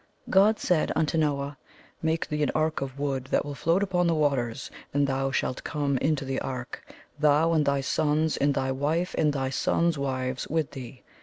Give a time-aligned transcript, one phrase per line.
[0.31, 1.59] God said unto Noah,
[2.03, 5.63] ''Make thee an ark of wood that will float upon the waters, and thou shalt
[5.63, 6.83] come into the ark;
[7.19, 11.03] thou and thy sons, and thy wife and thy sons* wives with thee.